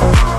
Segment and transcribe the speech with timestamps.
[0.00, 0.29] Bye.